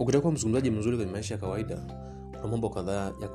[0.00, 1.78] ukitaka kuwa mzungumzaji mzuri kwenye maisha ya kawaida
[2.40, 3.28] kuna mambo kadhaa ya,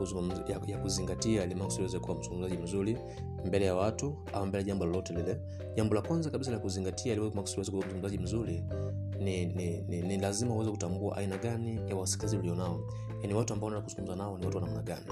[0.48, 1.56] ya, ya kuzingatia ili
[2.02, 2.98] kuwa mzungumzaji mzuri
[3.46, 5.40] mbele ya watu au mbele ya jambo lolote lile.
[5.76, 8.64] Jambo la kwanza kabisa la kuzingatia ili kuwa mzungumzaji mzuri
[9.20, 12.80] ni, ni, ni, ni lazima uweze kutambua aina gani ya wasikilizaji ulionao.
[13.22, 15.06] Yaani watu ambao kuzungumza nao ni watu wa namna gani?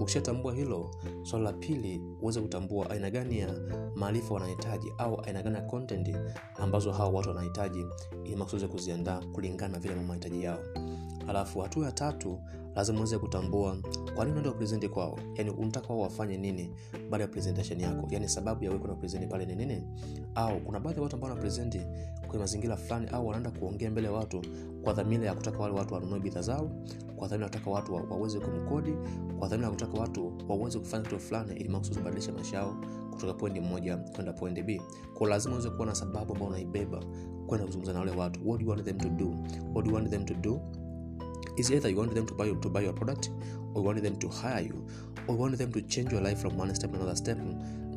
[0.00, 0.90] Ukishatambua hilo
[1.22, 3.54] swala la pili uweze kutambua aina gani ya
[3.94, 6.16] maarifa wanahitaji au aina gani ya content
[6.56, 7.86] ambazo hao watu wanahitaji
[8.24, 10.58] ili makusudi kuziandaa kulingana na vile mahitaji yao
[11.28, 12.38] alafu hatua ya tatu
[12.74, 13.76] lazima uweze kutambua
[14.14, 15.18] kwa nini unaenda kupresenti kwao.
[15.34, 16.70] Yani unataka wao wafanye nini
[17.10, 18.06] baada ya presentation yako?
[18.10, 19.82] Yani sababu ya wewe kupresenti pale ni nini?
[20.34, 21.80] Au kuna baadhi ya watu ambao wanapresenti
[22.20, 24.42] kwenye mazingira fulani au wanaenda kuongea mbele ya watu
[24.84, 26.70] kwa dhamira ya kutaka wale watu wanunue bidhaa zao
[27.16, 28.94] kwa dhamira ya kutaka watu wa- waweze kumkodi
[29.38, 32.76] kwa dhamira ya kutaka watu waweze kufanya kitu fulani ili makusudi kubadilisha maisha yao
[33.10, 34.82] kutoka pointi moja kwenda pointi b.
[35.14, 37.00] Kwa lazima uweze kuwa na sababu ambao unaibeba
[37.46, 38.48] kwenda kuzungumza na wale watu.
[38.48, 39.28] What do you want them to do?
[39.74, 40.60] What do you want them to do
[41.58, 43.30] is either you want them to buy, to buy your product
[43.74, 44.86] or you want them to hire you
[45.26, 47.38] or you want them to change your life from one step to another step.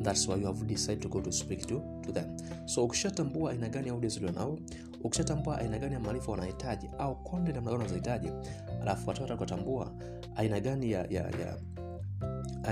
[0.02, 2.36] That's why you have decided to go to speak to, to them.
[2.66, 4.58] So ukishatambua aina gani ya audience ulionao
[5.04, 8.28] ukishatambua aina gani ya maarifa wanahitaji au content namna gani wanazohitaji
[8.82, 9.92] alafu watata kutambua
[10.36, 11.58] aina gani ya, ya, ya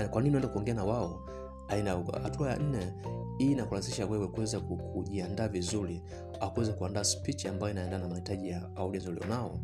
[0.09, 1.19] kwa nini unaenda kuongea na wao
[1.67, 2.93] aina hatua ya nne
[3.37, 6.01] hii inakurahisisha wewe kuweza kujiandaa vizuri
[6.39, 9.59] au kuweza kuandaa spichi ambayo inaendana na mahitaji ya audience ulionao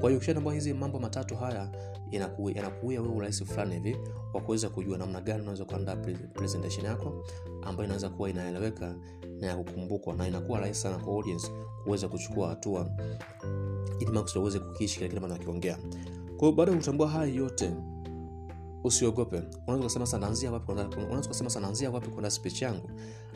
[0.00, 1.70] kwa hiyo ukishatambua hizi mambo matatu haya
[2.10, 3.96] yanakuia wewe urahisi fulani hivi
[4.34, 5.96] wa kuweza kujua namna gani unaweza kuandaa
[6.34, 7.24] presentation yako
[7.62, 8.94] ambayo inaweza kuwa inaeleweka
[9.40, 11.50] na ya kukumbukwa na inakuwa rahisi sana kwa audience
[11.84, 12.90] kuweza kuchukua hatua
[14.00, 15.76] ili waweze kukiishi kile kile ambacho nakiongea
[16.36, 17.70] kwa hiyo baada ya kutambua haya yote
[18.84, 19.42] usiogope.
[19.66, 20.06] Unaweza kusema
[20.50, 22.90] wapi kuandaa- speech yangu?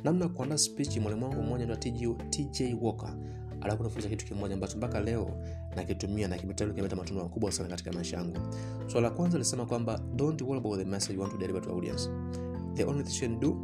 [0.04, 1.76] Namna kuandaa speech mwalimu wangu mmoja ndo
[2.30, 3.14] tj walker
[3.62, 5.30] alikuwa anafunza kitu kimoja ambacho mpaka leo
[5.76, 8.36] nakitumia na kimetenda kimeleta makubwa sana katika maisha yangu.
[8.78, 11.62] Swala so, la kwanza alisema kwamba don't worry about the message you want to deliver
[11.62, 12.10] to audience.
[12.74, 13.56] The only thing you can do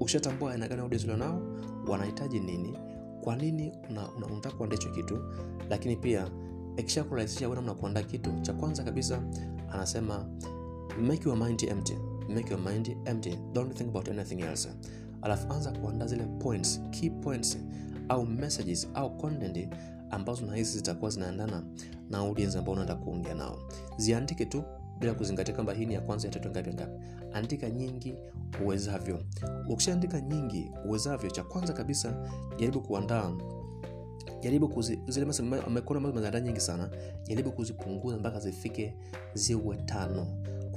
[0.00, 1.42] ushatambua aina gani audience ulionao
[1.88, 2.78] wanahitaji nini
[3.20, 5.18] kwa nini una- una- unataka kuandaa hicho kitu
[5.70, 6.30] lakini pia
[6.76, 9.22] ikisha kurahisisha wewe namna kuandaa kitu cha kwanza kabisa
[9.72, 10.26] anasema
[11.02, 11.96] make your mind empty
[12.34, 14.68] make your mind empty don't think about anything else.
[15.22, 17.58] Alafu anza kuandaa zile points key points
[18.08, 19.68] au messages au content
[20.10, 21.62] ambazo nahisi zitakuwa zinaendana
[22.10, 23.58] na audience ambao unaenda kuongea nao.
[23.96, 24.64] Ziandike tu
[24.98, 27.00] bila kuzingatia kwamba hii ni ya kwanza ya tatu ngapi ngapi.
[27.32, 28.14] Andika nyingi
[28.64, 29.20] uwezavyo.
[29.68, 33.32] Ukishaandika nyingi uwezavyo cha kwanza kabisa jaribu kuandaa
[34.40, 35.42] jaribu kuzi, zile ambazo
[35.96, 36.90] umeziandaa nyingi sana
[37.26, 38.94] jaribu kuzipunguza mpaka zifike
[39.34, 40.26] ziwe tano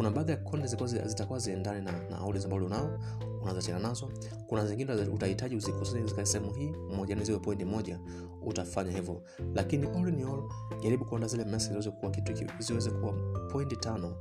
[0.01, 0.69] kuna baadhi ya content
[1.07, 2.99] zitakuwa zi- ziendane na, na audience unao
[3.41, 4.09] unazochana nazo.
[4.47, 7.99] Kuna zingine utahitaji uzikusanye katika sehemu hii moja ni ziwe pointi moja
[8.45, 9.23] utafanya hivyo.
[9.55, 10.43] Lakini all in all
[10.83, 13.13] jaribu kuanda zile message ziweze kuwa kitu ziweze kuwa
[13.51, 14.15] pointi tano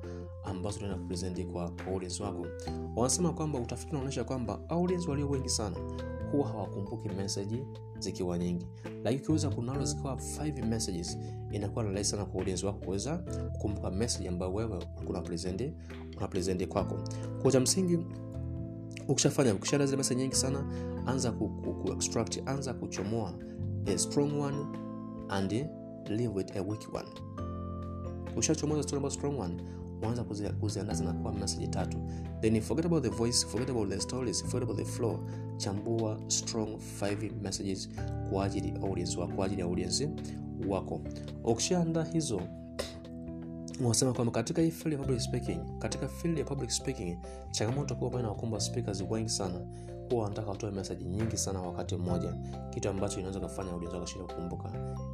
[0.45, 2.47] ambazo tunaenda kupresenti kwa, audience wako.
[2.97, 5.77] Wanasema kwamba utafiti unaonyesha kwamba audience walio wengi sana
[6.33, 7.63] huwa hawakumbuki meseji
[7.99, 8.67] zikiwa nyingi.
[9.05, 11.19] Lakini ukiweza kunalo zikiwa 5 messages
[11.53, 13.19] inakuwa rahisi sana kwa audience wako kuweza
[13.53, 14.79] kukumbuka message ambayo wewe
[15.09, 15.23] una
[16.19, 16.99] una kwako.
[17.43, 17.99] Kwa cha msingi
[19.09, 20.65] ukishafanya ukishaenda zile message nyingi sana
[21.07, 23.35] anza ku, ku, ku extract anza kuchomoa
[23.87, 24.57] a strong one
[25.29, 25.53] and
[26.09, 27.09] leave with a weak one
[28.37, 29.55] ushachomoza story about strong one
[30.23, 31.99] kuzi- kuziandaa zinakuwa message tatu.
[32.41, 35.19] Then forget about the voice forget about the stories forget about the flow.
[35.57, 36.69] Chambua strong
[37.01, 37.89] 5 messages
[38.31, 40.09] kwa ajili audience wako kwa ajili ya audience
[40.69, 41.01] wako.
[41.45, 42.41] Ukishaandaa hizo
[43.87, 47.19] unasema kwamba katika hii field ya public speaking katika field ya public speaking
[47.51, 49.61] changamoto kubwa ambayo inawakumba speakers wengi sana
[50.11, 52.35] huwa wanataka watoe meseji nyingi sana wakati mmoja.
[52.71, 54.71] Kitu ambacho inaweza kufanya audience wako shida kukumbuka.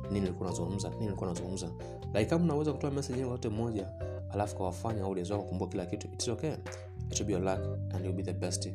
[0.08, 1.68] Nini nilikuwa nazungumza nini nilikuwa nazungumza
[2.14, 3.88] like kama unaweza kutoa message nyingi wakati mmoja
[4.30, 6.52] alafu kawafanya audience wako kukumbuka kila kitu it's okay
[7.10, 7.60] it will be your luck
[7.94, 8.68] and you'll be the best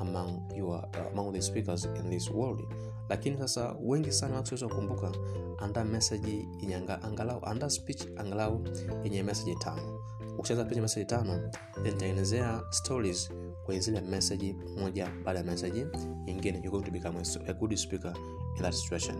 [0.00, 2.60] among your uh, among the speakers in this world.
[3.08, 5.12] Lakini sasa wengi sana wakiweza kukumbuka
[5.58, 8.64] anda meseji yenye angalau anda speech angalau
[9.04, 10.00] yenye meseji tano.
[10.38, 11.50] Ukicheza picha meseji tano
[11.82, 13.30] then tengenezea stories
[13.64, 15.86] kwenye zile meseji moja baada ya meseji
[16.26, 16.58] nyingine.
[16.58, 17.18] You're going to become
[17.48, 18.12] a good speaker
[18.56, 19.16] in that situation